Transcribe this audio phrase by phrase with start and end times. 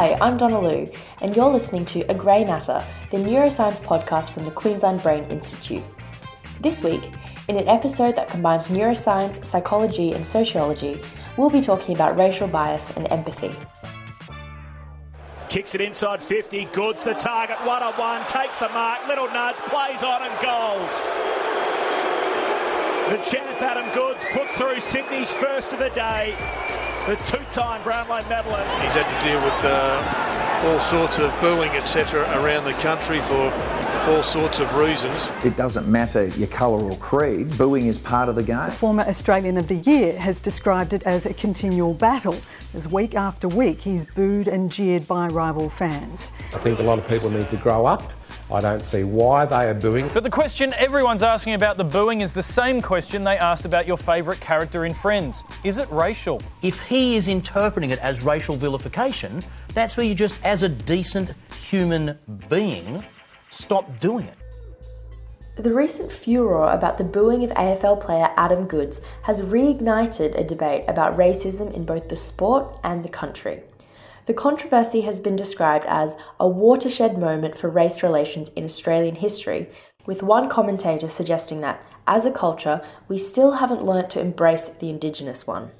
[0.00, 0.88] Hi, I'm Donna Lu,
[1.22, 5.82] and you're listening to A Grey Matter, the neuroscience podcast from the Queensland Brain Institute.
[6.60, 7.02] This week,
[7.48, 11.00] in an episode that combines neuroscience, psychology, and sociology,
[11.36, 13.50] we'll be talking about racial bias and empathy.
[15.48, 19.56] Kicks it inside 50, Goodes the target, one on one, takes the mark, little nudge,
[19.56, 21.27] plays on and goals.
[23.08, 26.36] The champ Adam Goodes puts through Sydney's first of the day
[27.06, 28.74] the two-time Brownlow medalist.
[28.80, 33.50] He's had to deal with uh, all sorts of booing, etc., around the country for
[34.08, 35.32] all sorts of reasons.
[35.42, 38.66] It doesn't matter your colour or creed, booing is part of the game.
[38.66, 42.38] The Former Australian of the Year has described it as a continual battle,
[42.74, 46.30] as week after week he's booed and jeered by rival fans.
[46.54, 48.12] I think a lot of people need to grow up
[48.50, 50.08] I don't see why they are booing.
[50.14, 53.86] But the question everyone's asking about the booing is the same question they asked about
[53.86, 55.44] your favourite character in Friends.
[55.64, 56.40] Is it racial?
[56.62, 59.42] If he is interpreting it as racial vilification,
[59.74, 62.18] that's where you just, as a decent human
[62.48, 63.04] being,
[63.50, 64.38] stop doing it.
[65.62, 70.84] The recent furor about the booing of AFL player Adam Goodes has reignited a debate
[70.88, 73.60] about racism in both the sport and the country.
[74.28, 79.70] The controversy has been described as a watershed moment for race relations in Australian history,
[80.04, 84.90] with one commentator suggesting that, as a culture, we still haven't learnt to embrace the
[84.90, 85.70] Indigenous one.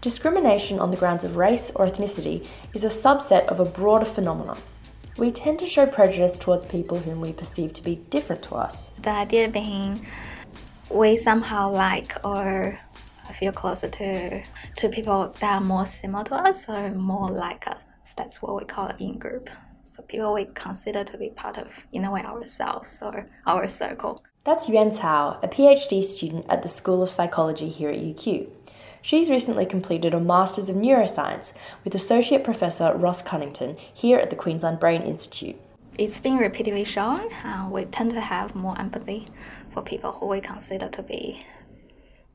[0.00, 4.56] Discrimination on the grounds of race or ethnicity is a subset of a broader phenomenon.
[5.18, 8.88] We tend to show prejudice towards people whom we perceive to be different to us.
[9.02, 10.06] The idea being
[10.90, 12.80] we somehow like or
[13.32, 14.42] feel closer to
[14.76, 17.84] to people that are more similar to us or more like us.
[18.16, 19.50] That's what we call in group.
[19.86, 24.22] So people we consider to be part of, in a way, ourselves or our circle.
[24.44, 28.48] That's Yuan Tao, a PhD student at the School of Psychology here at UQ.
[29.00, 31.52] She's recently completed a Masters of Neuroscience
[31.84, 35.56] with Associate Professor Ross Cunnington here at the Queensland Brain Institute.
[35.96, 39.28] It's been repeatedly shown uh, we tend to have more empathy
[39.72, 41.44] for people who we consider to be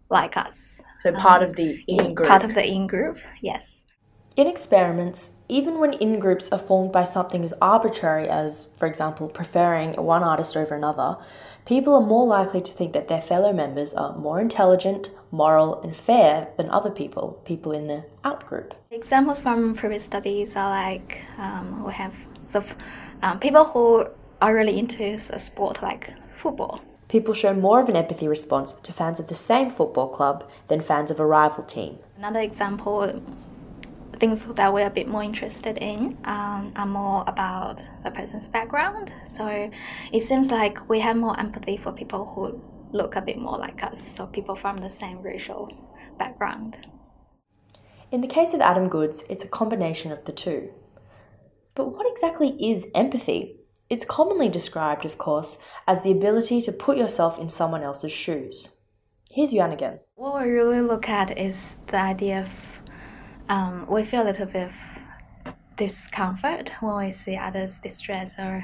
[0.09, 0.68] like us.
[0.99, 2.27] So part um, of the in group.
[2.27, 3.81] Part of the in group, yes.
[4.35, 9.27] In experiments, even when in groups are formed by something as arbitrary as, for example,
[9.27, 11.17] preferring one artist over another,
[11.65, 15.95] people are more likely to think that their fellow members are more intelligent, moral, and
[15.95, 18.73] fair than other people, people in the out group.
[18.91, 22.13] Examples from previous studies are like um, we have
[22.47, 22.63] so
[23.21, 24.05] um, people who
[24.41, 28.93] are really into a sport like football people show more of an empathy response to
[28.93, 31.97] fans of the same football club than fans of a rival team.
[32.17, 33.21] Another example,
[34.19, 39.11] things that we're a bit more interested in um, are more about a person's background.
[39.27, 39.71] So
[40.13, 42.61] it seems like we have more empathy for people who
[42.95, 45.71] look a bit more like us, so people from the same racial
[46.17, 46.87] background.
[48.11, 50.69] In the case of Adam Goodes, it's a combination of the two.
[51.75, 53.58] But what exactly is empathy?
[53.89, 55.57] It's commonly described, of course,
[55.87, 58.69] as the ability to put yourself in someone else's shoes.
[59.31, 59.99] Here's Yuan again.
[60.13, 62.49] What we really look at is the idea of
[63.49, 68.63] um, we feel a little bit of discomfort when we see others' distress or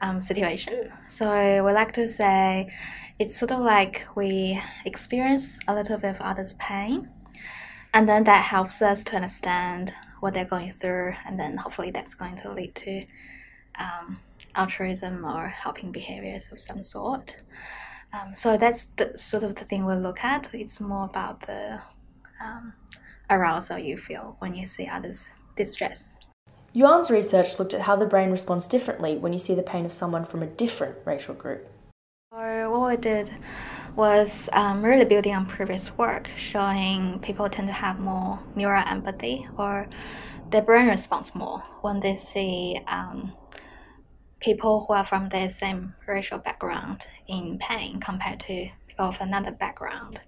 [0.00, 0.90] um, situation.
[1.06, 2.68] So we like to say
[3.20, 7.08] it's sort of like we experience a little bit of others' pain,
[7.94, 12.14] and then that helps us to understand what they're going through, and then hopefully that's
[12.14, 13.02] going to lead to
[13.78, 14.18] um,
[14.58, 17.36] altruism or helping behaviors of some sort.
[18.12, 20.52] Um, so that's the sort of the thing we'll look at.
[20.52, 21.80] It's more about the
[22.42, 22.72] um,
[23.30, 26.16] arousal you feel when you see others' distress.
[26.72, 29.92] Yuan's research looked at how the brain responds differently when you see the pain of
[29.92, 31.66] someone from a different racial group.
[32.32, 33.30] So what we did
[33.96, 39.48] was um, really building on previous work, showing people tend to have more mirror empathy
[39.56, 39.88] or
[40.50, 43.32] their brain responds more when they see um,
[44.40, 49.52] people who are from the same racial background in pain compared to people of another
[49.52, 50.20] background.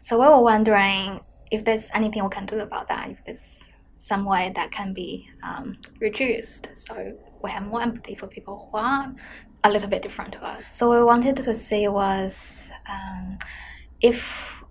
[0.00, 1.20] So we were wondering
[1.50, 3.58] if there's anything we can do about that, if there's
[3.98, 6.70] some way that can be um, reduced.
[6.74, 9.14] So we have more empathy for people who are
[9.64, 10.64] a little bit different to us.
[10.72, 13.38] So we wanted to see was um,
[14.00, 14.61] if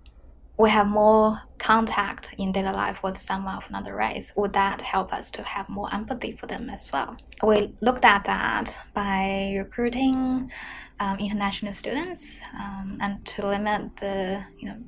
[0.62, 5.12] we have more contact in daily life with someone of another race, would that help
[5.12, 7.16] us to have more empathy for them as well?
[7.42, 10.52] We looked at that by recruiting
[11.00, 14.78] um, international students um, and to limit the you know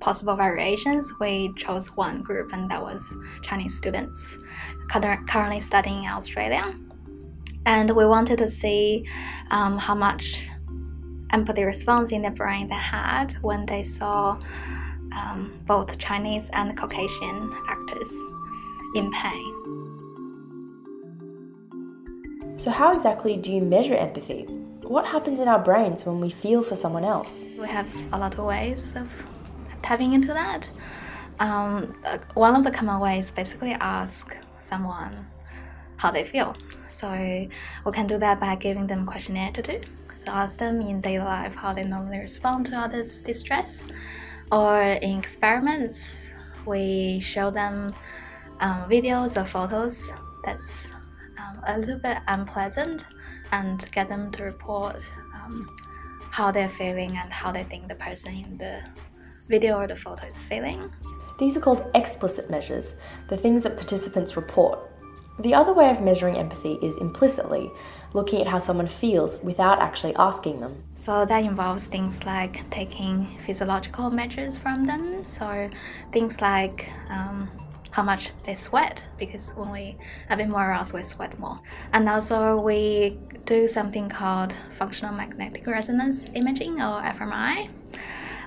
[0.00, 3.02] possible variations, we chose one group, and that was
[3.42, 4.36] Chinese students
[4.90, 6.74] currently studying in Australia.
[7.64, 9.06] And we wanted to see
[9.50, 10.44] um, how much
[11.30, 14.38] empathy response in their brain they had when they saw
[15.14, 18.12] um, both Chinese and Caucasian actors
[18.94, 19.72] in pain.
[22.58, 24.44] So, how exactly do you measure empathy?
[24.82, 27.44] What happens in our brains when we feel for someone else?
[27.58, 29.08] We have a lot of ways of
[29.82, 30.70] tapping into that.
[31.40, 35.26] Um, uh, one of the common ways basically ask someone
[35.96, 36.56] how they feel.
[36.90, 39.80] So we can do that by giving them questionnaire to do.
[40.14, 43.82] So ask them in daily life how they normally respond to others' distress,
[44.52, 46.04] or in experiments,
[46.66, 47.94] we show them
[48.60, 50.00] um, videos or photos
[50.44, 50.86] that's
[51.38, 53.04] um, a little bit unpleasant
[53.50, 54.96] and get them to report
[55.34, 55.74] um,
[56.30, 58.80] how they're feeling and how they think the person in the
[59.48, 60.92] video or the photo is feeling.
[61.38, 62.94] These are called explicit measures,
[63.28, 64.91] the things that participants report.
[65.42, 67.68] The other way of measuring empathy is implicitly,
[68.12, 70.84] looking at how someone feels without actually asking them.
[70.94, 75.26] So that involves things like taking physiological measures from them.
[75.26, 75.68] So
[76.12, 77.48] things like um,
[77.90, 79.96] how much they sweat, because when we
[80.28, 81.58] have bit more aroused, we sweat more.
[81.92, 87.68] And also we do something called functional magnetic resonance imaging or fMRI.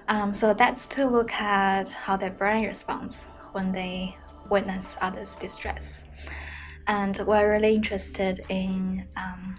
[0.08, 4.16] Um, so that's to look at how their brain responds when they
[4.50, 6.05] witness others' distress
[6.88, 9.56] and we're really interested in um,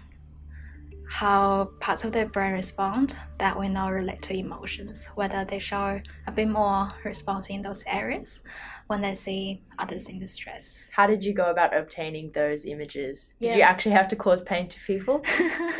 [1.09, 5.99] how parts of their brain respond that we know relate to emotions, whether they show
[6.27, 8.41] a bit more response in those areas
[8.87, 10.89] when they see others in distress.
[10.91, 13.33] How did you go about obtaining those images?
[13.41, 13.55] Did Yeah.
[13.55, 15.23] you actually have to cause pain to people?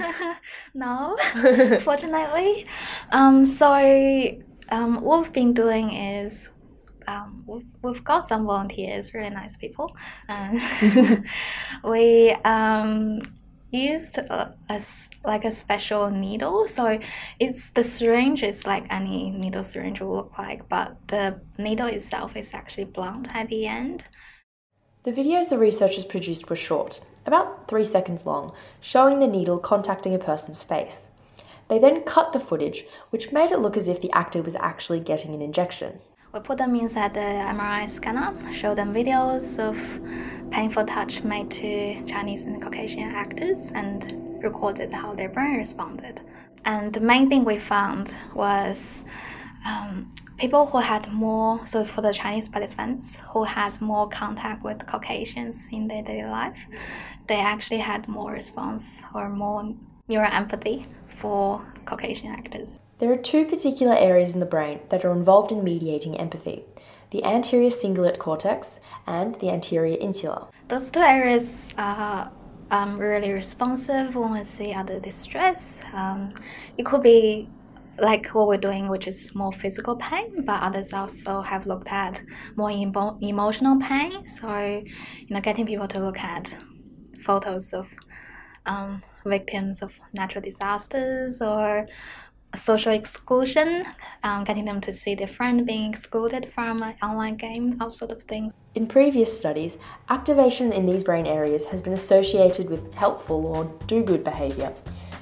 [0.74, 1.18] no,
[1.82, 2.66] fortunately.
[3.12, 3.74] Um, so
[4.70, 6.50] um, what we've been doing is
[7.08, 9.96] um, we've, we've got some volunteers, really nice people.
[10.30, 10.62] Um,
[11.84, 13.22] we um,
[13.72, 14.56] used a
[15.24, 17.00] like a special needle, so
[17.40, 22.36] it's the syringe is like any needle syringe will look like, but the needle itself
[22.36, 24.06] is actually blunt at the end.
[25.04, 28.52] The videos the researchers produced were short, about three seconds long,
[28.82, 31.08] showing the needle contacting a person's face.
[31.70, 35.02] They then cut the footage, which made it look as if the actor was actually
[35.02, 36.00] getting an injection.
[36.34, 39.78] We put them inside the MRI scanner, show them videos of
[40.52, 46.22] painful touch made to Chinese and Caucasian actors, and recorded how their brain responded.
[46.66, 49.06] And the main thing we found was
[49.66, 54.86] um, people who had more, so for the Chinese participants who had more contact with
[54.86, 56.60] Caucasians in their daily life,
[57.28, 59.74] they actually had more response or more
[60.08, 60.88] neural empathy
[61.20, 62.80] for Caucasian actors.
[63.00, 66.64] There are two particular areas in the brain that are involved in mediating empathy
[67.12, 70.50] the anterior cingulate cortex and the anterior insula.
[70.68, 72.30] Those two areas are
[72.72, 75.80] um, really responsive when we see other distress.
[75.94, 76.34] Um,
[76.78, 77.50] it could be
[78.00, 82.22] like what we're doing, which is more physical pain, but others also have looked at
[82.56, 84.28] more emo- emotional pain.
[84.28, 84.84] So,
[85.18, 86.54] you know, getting people to look at
[87.24, 87.88] photos of
[88.66, 91.88] um, victims of natural disasters or
[92.56, 93.84] social exclusion,
[94.24, 98.12] um, getting them to see their friend being excluded from an online game, all sort
[98.12, 98.54] of things.
[98.76, 99.78] In previous studies,
[100.10, 104.74] activation in these brain areas has been associated with helpful or do good behaviour.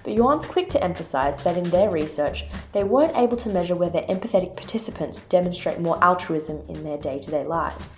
[0.03, 4.01] But Yuan's quick to emphasise that in their research, they weren't able to measure whether
[4.01, 7.97] empathetic participants demonstrate more altruism in their day to day lives.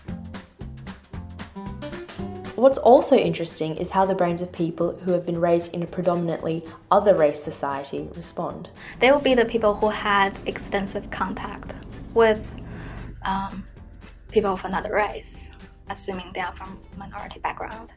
[2.58, 5.86] What's also interesting is how the brains of people who have been raised in a
[5.86, 8.72] predominantly other race society respond.
[9.00, 11.76] They will be the people who had extensive contact
[12.16, 12.52] with
[13.24, 13.64] um,
[14.32, 15.52] people of another race,
[15.92, 17.94] assuming they are from minority background.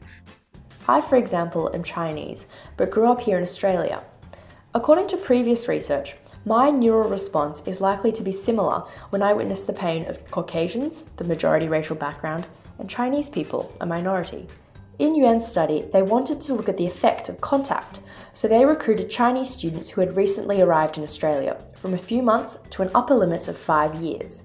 [0.87, 2.45] I, for example, am Chinese,
[2.77, 4.03] but grew up here in Australia.
[4.75, 9.65] According to previous research, my neural response is likely to be similar when I witness
[9.65, 12.45] the pain of Caucasians, the majority racial background,
[12.81, 14.47] and Chinese people, a minority.
[14.99, 18.01] In Yuan's study, they wanted to look at the effect of contact,
[18.33, 22.57] so they recruited Chinese students who had recently arrived in Australia, from a few months
[22.71, 24.41] to an upper limit of five years.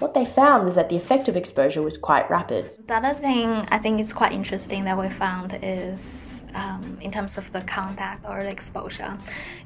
[0.00, 2.70] What they found was that the effect of exposure was quite rapid.
[2.86, 7.38] The other thing I think is quite interesting that we found is um, in terms
[7.38, 9.16] of the contact or the exposure.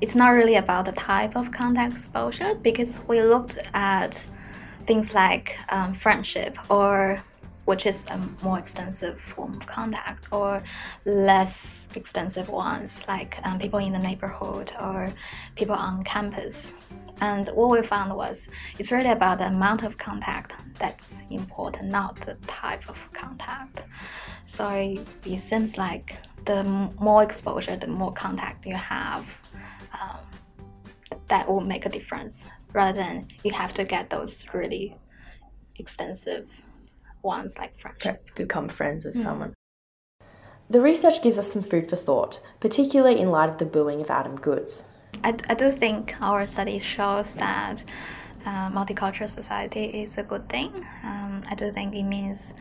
[0.00, 4.24] It's not really about the type of contact exposure because we looked at
[4.86, 7.22] things like um, friendship or
[7.64, 10.62] which is a more extensive form of contact or
[11.04, 15.12] less extensive ones like um, people in the neighborhood or
[15.54, 16.72] people on campus
[17.22, 18.48] and what we found was
[18.80, 23.84] it's really about the amount of contact that's important, not the type of contact.
[24.44, 24.68] So
[25.24, 26.16] it seems like
[26.46, 26.64] the
[26.98, 29.24] more exposure, the more contact you have,
[30.00, 30.18] um,
[31.28, 34.96] that will make a difference rather than you have to get those really
[35.76, 36.48] extensive
[37.22, 38.34] ones like friendship.
[38.34, 39.54] Become friends with someone.
[40.70, 44.10] The research gives us some food for thought, particularly in light of the booing of
[44.10, 44.84] Adam Goodes.
[45.22, 47.84] I, I do think our study shows that
[48.46, 50.72] uh, multicultural society is a good thing.
[51.04, 52.54] Um, I do think it means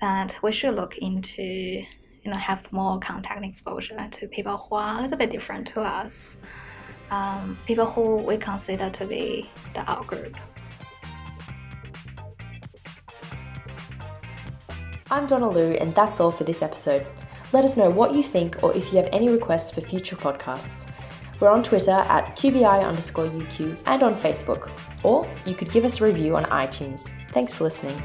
[0.00, 4.76] that we should look into, you know, have more contact and exposure to people who
[4.76, 6.36] are a little bit different to us,
[7.10, 10.06] um, people who we consider to be the out
[15.10, 17.06] I'm Donna Lu, and that's all for this episode.
[17.54, 20.86] Let us know what you think or if you have any requests for future podcasts.
[21.40, 24.70] We're on Twitter at QBI underscore UQ and on Facebook,
[25.02, 27.08] or you could give us a review on iTunes.
[27.30, 27.96] Thanks for listening.